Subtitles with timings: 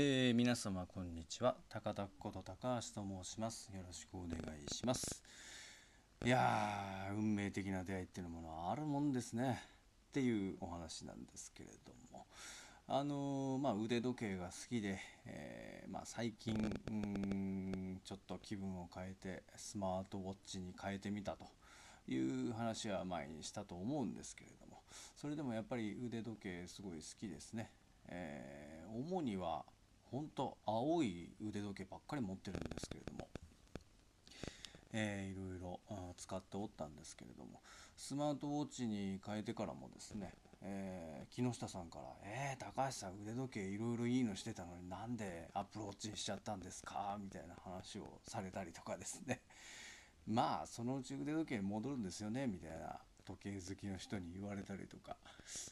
[0.00, 1.56] えー、皆様こんにちは。
[1.68, 3.68] 高田こと高橋と申します。
[3.74, 5.24] よろしくお願いします。
[6.24, 9.60] いやー運命的な出会いっていうものはあるもんですね。
[10.10, 12.26] っていうお話なんですけれども。
[12.86, 16.54] あのー、まあ、腕時計が好きで、えー、まあ、最近
[18.04, 21.44] ちょっと気分を変えてスマートウォッチに変えてみたと。
[22.06, 24.80] いう話は前にしたと思うんですけれども。
[25.16, 27.72] それでもやっぱり腕時計すごい好きですね、
[28.06, 29.64] えー、主には
[30.10, 33.28] 本当青い腕時計ばっかり持ってるんですけれども、
[34.92, 35.80] えー、いろいろ
[36.16, 37.60] 使っておったんですけれども。
[37.98, 49.40] スマートウォッチに変えてからもですね、えー、木下さんから「えー、高橋さん腕時計いろいろいいのしてたのになんでアプルウォッチにしちゃったんですか?」みたいな話をされたりとかですね。
[50.28, 52.46] まあそのうち腕時計に戻るんですよね？
[52.46, 55.16] みたいな時計好きの人に言われたりとか、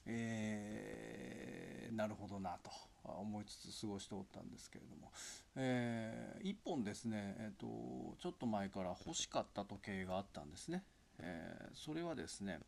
[0.07, 2.73] えー、なるほどなと。
[3.13, 5.13] 思いつつ過ごしておったんですけれども、
[5.57, 10.85] えー、1本ですね、えーと、ちょっと前から欲しかった時計があったんですね、
[11.19, 12.61] えー、それはですね、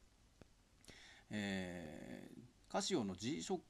[1.31, 3.61] えー、カシオの G-SHOCK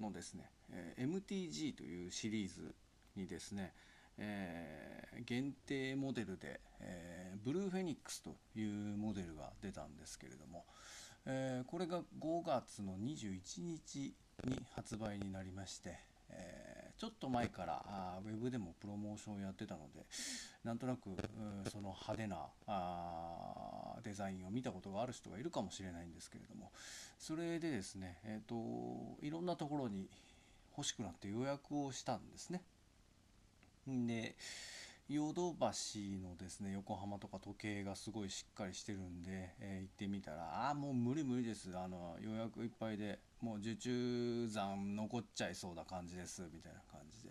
[0.00, 2.74] のですね、え MTG というシリーズ
[3.14, 3.72] にですね、
[4.18, 10.64] えー、限定モデルで、えー、ブルーフェニックスというモデルが出たんですけれども、
[11.26, 15.98] えー、これが5月の21日に発売になりまして、
[16.30, 20.06] えちょっと前からあウェブでもプロモーションをやってたので
[20.64, 21.10] なんとなく
[21.70, 26.70] その派手なあデザインを見たことがある人がいるかもしれないんですけれども
[27.18, 28.54] それでですね、えーと
[29.20, 30.08] いろんなところに
[30.76, 32.62] 欲しくなって予約をしたんですね。
[33.86, 34.36] で
[35.08, 41.70] ヨドバシのですね横浜とか時計がすごいしっかりしてるんで、えー、行ってみたらああもう無理無理です。
[41.76, 46.42] あの予約いっぱいでもう受注残残っちゃいそうな感じです。
[46.52, 47.30] みたいな感じで。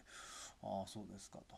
[0.63, 1.55] ああそうですかと。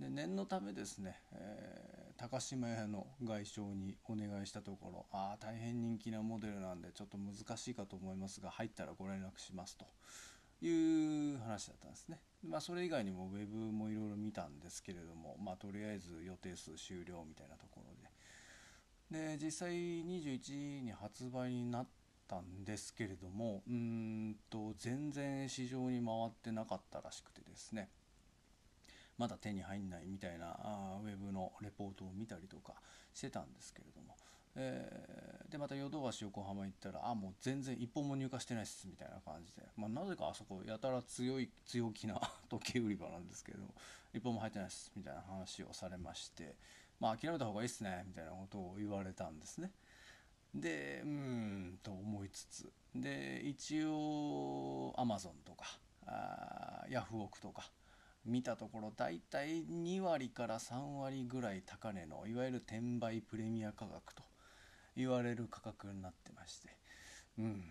[0.00, 9.86] で念のためですね、えー、高島屋の外商にお願いしたところああ大変人気なモデルなんでちょっと難しいかと思いますが入ったらご連絡しますと。
[10.66, 12.20] いう話だったんですね。
[12.48, 17.94] まあ、それ以外にもウェブもいろいろ見たんですけれども、まあ、とりあえず予定数終了みたいなところ
[19.10, 19.36] で。
[19.36, 21.88] で、実際21に発売になっ
[22.28, 27.88] たんですけれども、うんと、全然市場に回ってなかったらしくてですね。
[29.18, 32.74] まだ手に入んないみたいなあウェブのレポートを見たりとか
[33.14, 34.16] してたんですけれども、
[34.54, 42.20] えー、でまたヨドバシ横浜行ったらあもう全然一本も入荷してないっすみたいな感じで、まあ、なぜかあそこやたら強い強気な
[42.50, 43.74] 時計売り場なんですけども
[44.12, 46.54] 一本も入ってないっすみたいな話をされまして
[47.00, 49.72] まあ諦めた方がいいっすねみたいなことを言われたんですね。
[50.54, 52.72] でうんと思いつつ。
[52.94, 57.70] で一応アマゾンとかあヤフオクとか
[58.24, 64.22] 見たところ大体2割から3割ぐらい高値のいわゆる転売プレミア価格と
[64.96, 66.68] 言われる価格になってまして、
[67.38, 67.64] うん、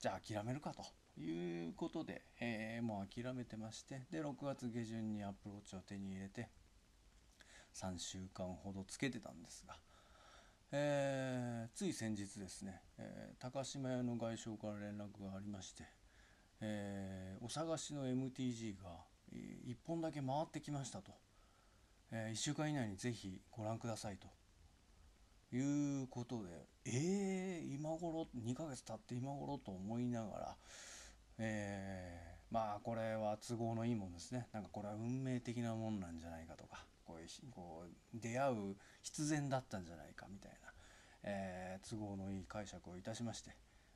[0.00, 0.82] じゃあ諦めるかと
[1.20, 6.48] いうことで、えー、もう諦めてまして、で、6月下旬にアプローチを手に入れて、
[7.74, 9.76] 3週間ほどつけてたんですが、
[10.72, 15.84] えー、つい先日ですね、えー、高島屋の外商から連絡がありまして、
[16.60, 18.90] えー、お探しの MTG が
[19.32, 21.12] 1本だけ回ってきましたと、
[22.10, 24.37] え1週間以内にぜひご覧くださいと。
[25.52, 30.56] いうことで、えー、今頃、2ヶ月経って今頃と思いながら、
[31.38, 34.48] えー、まあこれは都合のいいもんですね。
[34.52, 40.72] なんかこれは運命的なもんなんじゃないかとか、こういうこう出会う必然だったんじゃないかみたいな、
[41.22, 43.50] えー、都合のいい解釈をいたしまして、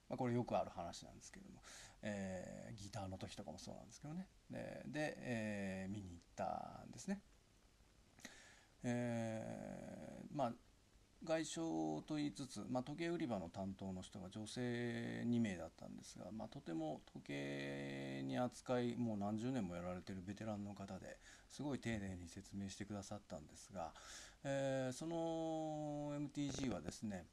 [0.08, 1.60] まあ、これよくある話なんですけども、
[2.02, 4.26] えー、ギターの時とかもそうなんですけどね。
[4.50, 7.20] で、でえ、見に行ったんですね。
[8.84, 10.52] えー、まあ
[11.24, 11.60] 外傷
[12.06, 23.92] と言いつつ、まあ、時計売り場の担当の人が女性2名だったんですが、まあ、とても時計に扱いもう何十年もやられてるベテランの方ですごい丁寧に説明してくださったんですが、
[24.44, 27.25] えー、その MTG はですね、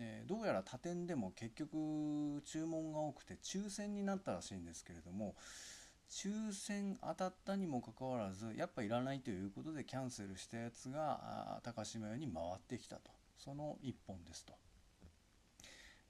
[0.00, 5.34] え、どうやら他店でも結局注文が多くて抽選になったらしいんですけれども
[6.10, 13.10] 抽選当たったにもかかわらずやっぱいらないということでキャンセルしたやつが高島屋に回ってきたと。
[13.36, 14.54] その1本ですと。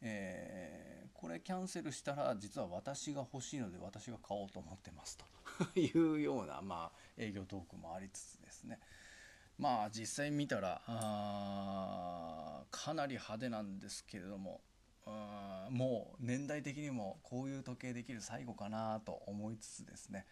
[0.03, 5.25] えー、これキャンセルしたら実は私が欲しいので私が買おうと思ってますと。
[5.79, 8.79] いうような、まあ、営業トークもありつつですね。
[9.59, 14.61] まあ実際見たらあかなり派手なんですけれども
[15.71, 20.27] もう年代的にもこういう時計できる最後かなと思いつつですね。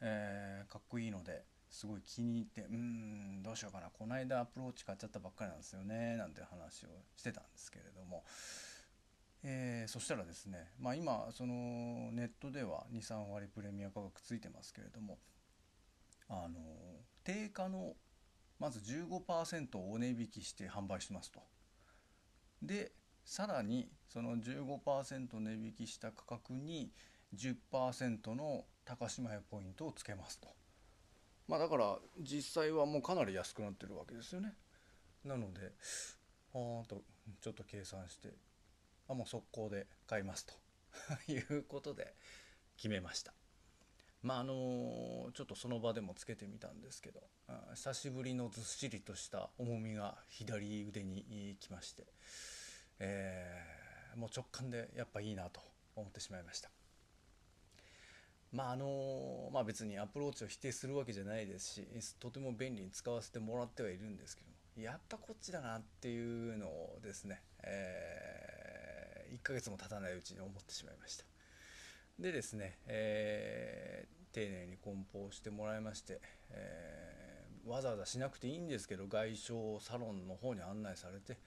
[0.00, 8.22] えー、かっこいいのですごい気に入ってうんどうしようかなこの間アプローチ買っちゃったばっかりなんですよねなんて話をしてたんですけれども、
[9.42, 15.18] えー、そしたらですね、まあ、今そのネットでは23割プレミア価格ついてますけれども
[16.28, 16.60] あの
[17.24, 17.94] 定価の
[18.60, 21.40] まず15%をお値引きして販売しますと。
[22.62, 22.92] で
[23.24, 26.92] さらにその15%値引きした価格に
[27.34, 30.48] 10%の高島屋ポイントをつけますと。
[31.48, 34.54] まあだから実際はもうかなり安くなってるわけですよね。
[35.24, 35.72] なので
[36.54, 37.02] あーと
[37.40, 38.34] ちょっと計算して
[39.08, 40.54] あもう速攻で買いますと
[41.32, 42.14] いうことで
[42.76, 43.34] 決めました。
[44.22, 47.22] まああのちょっとその場でもつけてみたんですけど
[47.74, 52.06] 久しぶりのずっしりとした重みが左腕にきまして、
[53.00, 55.60] えー、もう直感でやっぱいいなと
[55.94, 56.70] 思ってしまいました。
[58.54, 61.86] まああのまあ別にアプローチを否定するわけじゃないですし
[62.20, 71.24] とても便利に使わせてもらってはいるんですけどもやっぱこっちだなっていうのをですね、えー、1ヶ月も経たないうちに思ってしまいました。
[72.18, 81.38] でですね、えー、丁寧に梱包してもらいまして、えー、わざわざしなくていいんですけど外商サロンの方に案内されて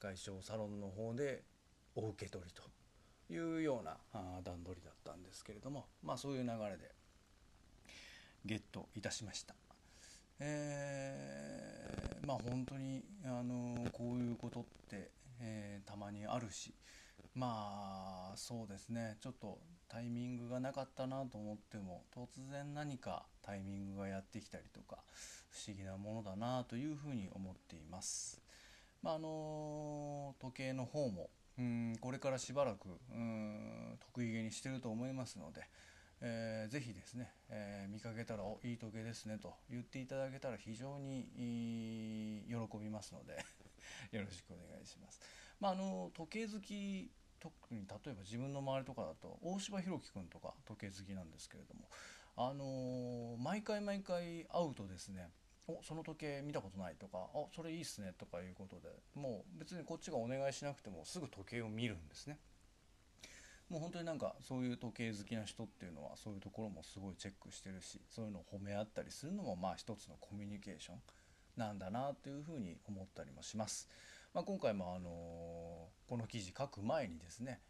[0.00, 1.42] 外商サロンの方で
[1.94, 2.62] お受け取りと
[3.30, 3.96] いうような
[4.44, 6.92] 段取りだったんですけれどもまあそういう流れで
[8.44, 9.54] ゲットいたしました。
[10.38, 16.74] えー、まあ本当にあのこういうことって、えー、たまにあるし
[17.34, 19.58] まあそうですねちょっと
[19.88, 24.98] タイミングがなかったなと思っても突然何かタイミングがやってきたりとか
[25.50, 28.40] 不思議なものだなというふうに思っています。
[29.02, 35.62] まあ、あの時計の方もうんこれからしばらくうん得意げにしてると思いますので、
[36.20, 43.44] えー、ぜひですね、えー、見かけたらおいい時計ですねと言っていただけたら非常に喜びますので
[44.16, 45.20] よろしくお願いします。
[45.58, 47.10] まあ、あの時計好き
[47.40, 51.88] 特に例えば自分の周りとかだと大柴弘樹君とか時計好きなんですけれども
[52.36, 55.30] あのー、毎回毎回会うとですね
[55.68, 62.38] おその時計見たことないとかあそれいいっすねとかいうことでもう別にこっちがお願いしなくてもすぐ時計を見るんですね
[63.68, 70.96] もう本当になんかそういう時計好きな人っていうのはそういうところもすごいチェックしてるしそういうのを褒め合ったりするのもまあ一つのコミュニケーション
[71.56, 73.88] なんだなというふうに思ったりもします。
[74.34, 77.60] まあ、今回もあのこの記事書く前にですね、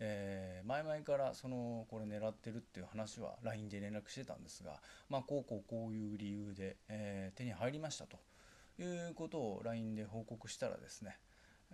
[0.00, 4.80] えー、前々からそのこれ狙ってるっていう話は LINE で連絡してたんですが、
[5.10, 8.18] まあ、こうこうこういう理由で、えー、手に入りましたと
[8.82, 11.18] いうことを LINE で報告したらですね、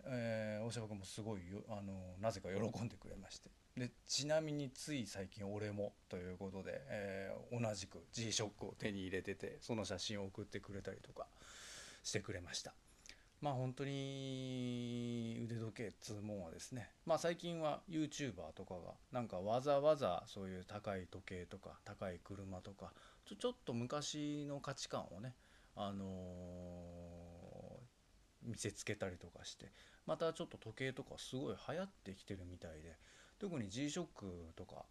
[0.07, 11.27] えー、大島君もすごいよあのなぜか喜んでくれましてでちなみについ最近俺もということで、えー、同じく G-SHOCK を手に入れててその写真を送ってくれたりとか
[12.03, 12.73] してくれました。
[13.47, 16.91] まあ本当に腕時計っつうもんはですね。
[17.05, 22.93] まあ最近は YouTuber とかがなんかわざわざそういう高い時計とか高い車とか
[23.25, 25.37] ちょちょっと昔の価値観をね
[25.77, 29.71] あのー、見せつけたりとかして
[30.07, 32.97] またちょっと時計とかすごい流行ってきてるみたいで
[33.39, 34.07] 特に G-SHOCK
[34.57, 34.87] とか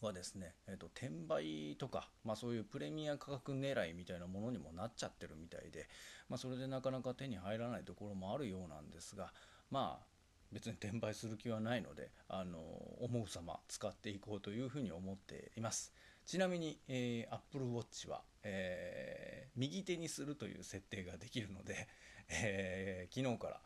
[0.00, 5.88] はですね、えーと、転売とか、まあ、そういうプレミア価格狙いみたいなものにもなっちゃってるみたいで、
[6.28, 9.32] まあ、それでなかなか手に入らないところもあるようなんですが
[9.70, 10.06] まあ
[10.52, 12.58] 別に転売する気はないのであの
[13.00, 15.92] 思う様使っていこうというふうに思っています。
[16.24, 21.88] ちなみに、えー、Apple Watch は、えー、右手にするという設定ができるので、
[22.28, 23.60] えー、昨日から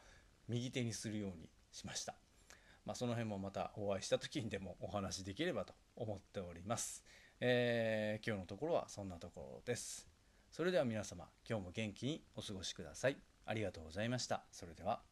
[0.48, 2.14] 右手にするようにしました。
[2.84, 7.04] まあ、その辺もまたお会いした時にでもお話できればと思っております。
[7.40, 10.08] えー、今日のところはそんなところです。
[10.50, 13.16] それでは皆様、今日も元気にお過ごしください。
[13.46, 14.44] ありがとうございました。
[14.52, 15.11] それでは。